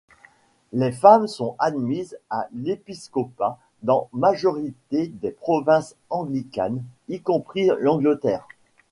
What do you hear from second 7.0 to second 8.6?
y compris l'Angleterre.